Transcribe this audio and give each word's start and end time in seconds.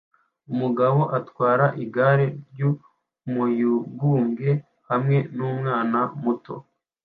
Umugabo 0.53 0.99
atwara 1.19 1.65
igare 1.83 2.25
ry'umuyugubwe 2.51 4.49
hamwe 4.89 5.17
n'umwana 5.35 5.99
muto 6.21 6.55